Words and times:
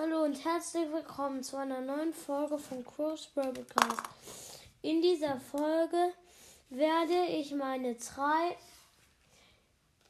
Hallo 0.00 0.22
und 0.22 0.44
herzlich 0.44 0.92
willkommen 0.92 1.42
zu 1.42 1.56
einer 1.56 1.80
neuen 1.80 2.14
Folge 2.14 2.56
von 2.56 2.84
Cross 2.84 3.26
Podcast. 3.34 4.00
In 4.80 5.02
dieser 5.02 5.40
Folge 5.40 6.14
werde 6.70 7.26
ich 7.26 7.52
meine 7.52 7.96
drei 7.96 8.56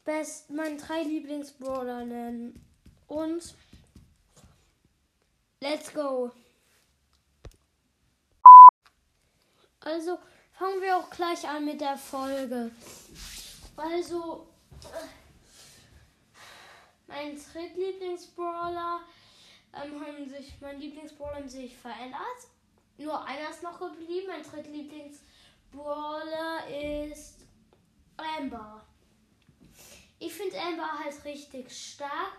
best 0.05 0.51
meine 0.51 0.77
drei 0.77 1.01
Lieblingsbrawler 1.01 2.05
nennen 2.05 2.63
und 3.07 3.55
let's 5.59 5.91
go. 5.91 6.29
Also 9.79 10.19
fangen 10.51 10.81
wir 10.81 10.97
auch 10.97 11.09
gleich 11.09 11.47
an 11.47 11.65
mit 11.65 11.81
der 11.81 11.97
Folge. 11.97 12.69
Also 13.75 14.45
mein 17.07 17.35
drittlieblingsbrawler 17.35 18.99
ähm, 19.73 20.01
haben 20.01 20.27
sich, 20.27 20.59
mein 20.61 20.79
Lieblingsbrawler 20.79 21.47
sich 21.47 21.77
verändert. 21.77 22.47
Nur 22.97 23.23
einer 23.25 23.49
ist 23.49 23.63
noch 23.63 23.79
geblieben. 23.79 24.27
Mein 24.27 24.43
drittlieblingsbrawler 24.43 26.67
ist 27.11 27.45
Amber. 28.17 28.85
Ich 30.19 30.33
finde 30.33 30.59
Amber 30.59 30.99
halt 30.99 31.23
richtig 31.23 31.71
stark, 31.71 32.33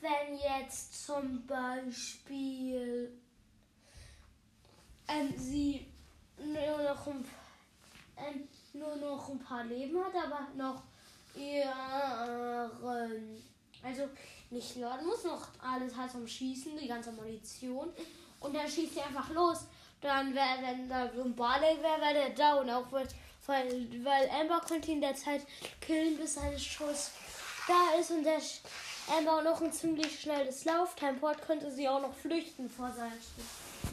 wenn 0.00 0.38
jetzt 0.38 1.04
zum 1.04 1.46
Beispiel 1.46 3.12
ähm, 5.08 5.34
sie 5.36 5.86
nur 6.38 6.82
noch, 6.82 7.06
ein, 7.06 7.22
ähm, 8.16 8.48
nur 8.72 8.96
noch 8.96 9.28
ein 9.28 9.38
paar 9.40 9.64
Leben 9.64 10.02
hat, 10.02 10.14
aber 10.14 10.48
noch 10.56 10.84
ihren 11.34 13.42
also 13.82 14.08
nicht 14.50 14.76
laden 14.76 15.06
muss 15.06 15.24
noch 15.24 15.48
alles 15.60 15.94
halt 15.96 16.10
zum 16.10 16.26
Schießen, 16.26 16.76
die 16.78 16.88
ganze 16.88 17.12
Munition. 17.12 17.92
Und 18.40 18.54
dann 18.54 18.68
schießt 18.68 18.94
sie 18.94 19.02
einfach 19.02 19.30
los. 19.30 19.66
Dann 20.00 20.34
wäre, 20.34 20.62
wenn 20.62 20.88
da 20.88 21.10
so 21.12 21.22
ein 21.22 21.34
Barley 21.34 21.76
wäre, 21.82 22.00
wäre 22.00 22.14
der 22.14 22.30
down. 22.30 22.70
Auch 22.70 22.90
weil, 22.90 23.08
weil, 23.46 24.04
weil 24.04 24.30
Amber 24.30 24.60
könnte 24.66 24.90
ihn 24.90 25.00
derzeit 25.00 25.42
killen, 25.80 26.16
bis 26.16 26.34
sein 26.34 26.58
Schuss 26.58 27.10
da 27.66 27.98
ist. 27.98 28.10
Und 28.10 28.24
der 28.24 28.40
Amber 29.16 29.38
auch 29.38 29.42
noch 29.42 29.60
ein 29.60 29.72
ziemlich 29.72 30.20
schnelles 30.20 30.64
Lauftempo 30.64 31.28
hat, 31.28 31.42
könnte 31.42 31.70
sie 31.70 31.88
auch 31.88 32.00
noch 32.00 32.14
flüchten 32.14 32.70
vor 32.70 32.92
seinem 32.92 33.12
Schuss. 33.12 33.87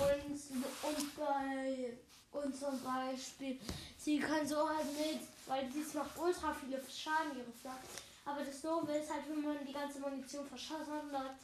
Und, 0.00 0.94
und 0.96 1.16
bei 1.16 1.92
und 2.30 2.54
zum 2.54 2.80
Beispiel, 2.82 3.58
sie 3.96 4.18
kann 4.18 4.46
so 4.46 4.68
halt 4.68 4.86
mit, 4.86 5.20
weil 5.46 5.68
sie 5.72 5.96
macht 5.96 6.18
ultra 6.18 6.54
viele 6.54 6.80
Schaden, 6.88 7.38
ihre 7.38 7.52
Flagge. 7.52 7.86
Aber 8.24 8.44
das 8.44 8.60
Doofe 8.60 8.92
ist 8.92 9.10
halt, 9.10 9.22
wenn 9.28 9.42
man 9.42 9.64
die 9.66 9.72
ganze 9.72 9.98
Munition 10.00 10.46
verschossen 10.46 10.92
hat 11.12 11.12
da 11.12 11.34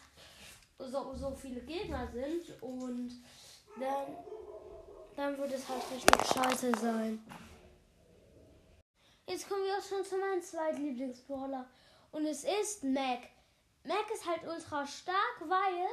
so, 0.78 1.14
so 1.14 1.30
viele 1.30 1.60
Gegner 1.60 2.08
sind 2.12 2.62
und 2.62 3.22
dann, 3.78 4.16
dann 5.16 5.38
wird 5.38 5.52
es 5.52 5.69
halt 5.69 5.82
richtig 5.91 6.27
scheiße 6.27 6.72
sein. 6.80 7.25
Jetzt 9.27 9.48
kommen 9.48 9.64
wir 9.64 9.78
auch 9.78 9.82
schon 9.82 10.05
zu 10.05 10.16
meinem 10.19 10.42
zweiten 10.42 10.84
Lieblingsbrawler. 10.84 11.66
Und 12.12 12.27
es 12.27 12.44
ist 12.44 12.84
Mac. 12.84 13.20
Mac 13.84 14.10
ist 14.12 14.27
halt 14.27 14.42
ultra 14.47 14.86
stark, 14.86 15.41
weil 15.41 15.88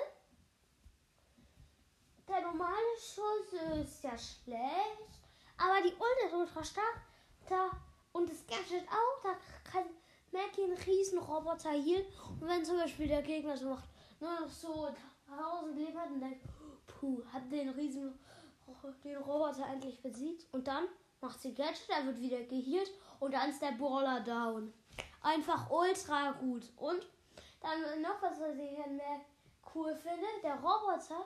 der 2.31 2.41
normale 2.41 2.95
Schuss 2.97 3.53
ist 3.81 4.03
ja 4.03 4.17
schlecht. 4.17 5.11
Aber 5.57 5.81
die 5.83 5.93
Ult 5.93 6.25
ist 6.25 6.33
ultra 6.33 6.63
stark. 6.63 7.01
Da, 7.47 7.69
und 8.13 8.29
das 8.29 8.45
Gadget 8.47 8.87
auch. 8.87 9.21
Da 9.23 9.35
kann 9.69 9.85
Mackie 10.31 10.63
einen 10.63 10.77
riesen 10.77 11.19
Roboter 11.19 11.71
hier. 11.71 12.05
Und 12.39 12.47
wenn 12.47 12.65
zum 12.65 12.77
Beispiel 12.77 13.07
der 13.07 13.21
Gegner 13.21 13.55
so 13.57 13.69
macht, 13.69 13.89
nur 14.19 14.39
noch 14.39 14.49
so 14.49 14.89
1000 15.29 15.75
Leben 15.75 15.99
hat 15.99 16.09
und 16.09 16.21
denkt, 16.21 16.41
puh, 16.87 17.21
hat 17.31 17.51
den 17.51 17.69
riesen 17.69 18.17
den 19.03 19.17
Roboter 19.17 19.67
endlich 19.67 20.01
besiegt. 20.01 20.45
Und 20.53 20.67
dann 20.67 20.85
macht 21.19 21.41
sie 21.41 21.53
Gadget, 21.53 21.89
er 21.89 22.05
wird 22.05 22.19
wieder 22.19 22.43
geheilt 22.43 22.91
und 23.19 23.33
dann 23.33 23.49
ist 23.49 23.61
der 23.61 23.73
Brawler 23.73 24.21
down. 24.21 24.73
Einfach 25.21 25.69
ultra 25.69 26.31
gut. 26.31 26.71
Und 26.77 27.05
dann 27.61 28.01
noch 28.01 28.21
was, 28.21 28.39
was 28.39 28.55
ich 28.55 28.77
mehr 28.87 29.21
cool 29.73 29.95
finde, 29.95 30.25
der 30.41 30.55
Roboter, 30.55 31.25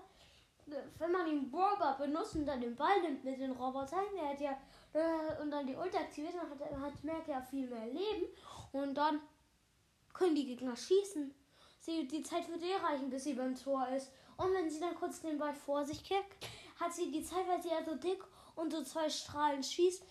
wenn 0.66 1.12
man 1.12 1.26
den 1.26 1.50
Brawler 1.50 1.96
benutzt 1.98 2.36
und 2.36 2.46
dann 2.46 2.62
den 2.62 2.76
Ball 2.76 3.02
nimmt 3.02 3.24
mit 3.24 3.40
den 3.40 3.52
Robotern, 3.52 4.06
der 4.16 4.30
hat 4.30 4.42
ja 4.42 4.58
und 5.42 5.52
dann 5.52 5.68
die 5.68 5.76
Ulti 5.76 5.98
aktiviert, 5.98 6.34
dann 6.36 6.50
hat, 6.50 6.94
hat 6.94 7.04
Merk 7.04 7.28
ja 7.28 7.42
viel 7.42 7.68
mehr 7.68 7.88
Leben 7.88 8.28
und 8.72 8.96
dann 8.96 9.20
können 10.14 10.36
die 10.36 10.46
Gegner 10.46 10.76
schießen. 10.76 11.34
Sie, 11.80 12.08
die 12.08 12.24
Zeit 12.24 12.50
wird 12.50 12.64
eh 12.64 12.76
reichen, 12.76 13.10
bis 13.10 13.26
sie 13.26 13.34
beim 13.34 13.56
Tor 13.56 13.88
ist. 13.90 14.12
Und 14.38 14.54
wenn 14.54 14.70
sie 14.70 14.80
dann 14.80 14.96
kurz 14.96 15.22
den 15.22 15.38
Ball 15.38 15.54
vor 15.54 15.86
sich 15.86 16.04
kickt, 16.04 16.48
hat 16.80 16.94
sie 16.94 17.12
die 17.12 17.24
Zeit, 17.24 17.48
weil 17.48 17.62
sie 17.62 17.70
ja 17.70 17.84
so 17.84 17.96
dick 17.96 18.24
und 18.56 18.72
so 18.72 18.84
zwei 18.84 19.10
Strahlen 19.10 19.62
schießt, 19.62 20.04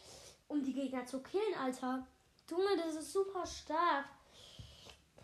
um 0.48 0.62
die 0.62 0.72
Gegner 0.72 1.04
zu 1.06 1.22
killen, 1.22 1.54
Alter. 1.60 2.06
Junge, 2.48 2.76
das 2.76 2.94
ist 2.94 3.12
super 3.12 3.46
stark. 3.46 4.04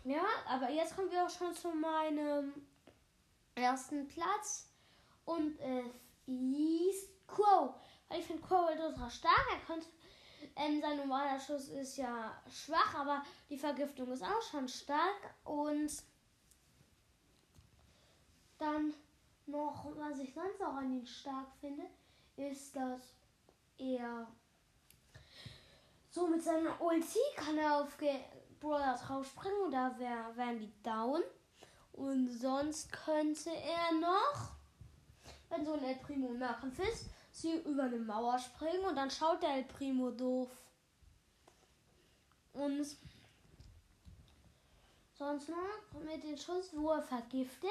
Ja, 0.03 0.25
aber 0.47 0.71
jetzt 0.71 0.95
kommen 0.95 1.11
wir 1.11 1.23
auch 1.23 1.29
schon 1.29 1.53
zu 1.53 1.69
meinem 1.69 2.51
ersten 3.53 4.07
Platz. 4.07 4.70
Und 5.25 5.59
es 5.59 6.99
ist 6.99 7.27
Crow. 7.27 7.73
Weil 8.07 8.19
ich 8.19 8.25
finde 8.25 8.41
Crow 8.41 8.69
ultra 8.69 9.09
stark. 9.09 9.45
Er 9.51 9.65
könnte 9.65 9.87
ähm, 10.55 10.81
sein 10.81 10.97
normaler 10.97 11.39
Schuss 11.39 11.69
ist 11.69 11.97
ja 11.97 12.41
schwach, 12.49 12.95
aber 12.95 13.23
die 13.49 13.57
Vergiftung 13.57 14.11
ist 14.11 14.23
auch 14.23 14.41
schon 14.41 14.67
stark. 14.67 15.35
Und 15.43 15.91
dann 18.57 18.93
noch, 19.45 19.85
was 19.97 20.19
ich 20.19 20.33
sonst 20.33 20.61
auch 20.61 20.75
an 20.75 20.91
ihn 20.91 21.05
stark 21.05 21.47
finde, 21.59 21.83
ist, 22.35 22.75
dass 22.75 23.13
er 23.77 24.27
so 26.09 26.27
mit 26.27 26.43
seiner 26.43 26.79
Ulti 26.81 27.19
kann 27.35 27.57
er 27.57 27.81
auf 27.81 27.97
Ge 27.97 28.19
Brawler 28.59 28.95
drauf 28.95 29.25
springen 29.25 29.61
und 29.65 29.71
da 29.71 29.97
wär, 29.97 30.35
wären 30.35 30.59
die 30.59 30.71
down. 30.83 31.23
Und 31.93 32.29
sonst 32.29 32.91
könnte 32.91 33.49
er 33.49 33.99
noch, 33.99 34.51
wenn 35.51 35.65
so 35.65 35.73
ein 35.73 35.83
El 35.83 35.95
Primo 35.95 36.33
Nahkampf 36.33 36.79
ist, 36.79 37.05
sie 37.31 37.59
über 37.59 37.83
eine 37.83 37.99
Mauer 37.99 38.39
springen 38.39 38.85
und 38.85 38.95
dann 38.95 39.11
schaut 39.11 39.43
der 39.43 39.55
El 39.55 39.65
Primo 39.65 40.11
doof. 40.11 40.49
Und 42.53 42.85
sonst 45.13 45.49
noch 45.49 46.01
mit 46.03 46.23
dem 46.23 46.37
Schuss, 46.37 46.71
wo 46.73 46.91
er 46.91 47.03
vergiftet, 47.03 47.69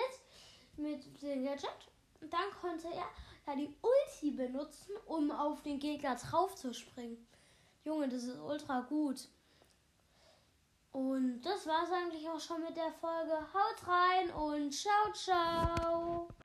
mit 0.76 1.22
dem 1.22 1.44
Gadget. 1.44 1.70
Und 2.20 2.32
dann 2.32 2.50
konnte 2.60 2.88
er 2.88 3.08
da 3.44 3.54
die 3.54 3.74
Ulti 3.82 4.30
benutzen, 4.30 4.92
um 5.06 5.30
auf 5.30 5.62
den 5.62 5.78
Gegner 5.78 6.16
drauf 6.16 6.54
zu 6.54 6.72
springen. 6.72 7.26
Junge, 7.84 8.08
das 8.08 8.24
ist 8.24 8.38
ultra 8.38 8.80
gut. 8.82 9.28
Und 10.92 11.40
das 11.42 11.66
war's 11.66 11.90
eigentlich 11.92 12.28
auch 12.28 12.40
schon 12.40 12.62
mit 12.62 12.76
der 12.76 12.92
Folge. 12.92 13.32
Haut 13.32 13.86
rein 13.86 14.30
und 14.30 14.72
ciao, 14.72 15.12
ciao. 15.12 16.28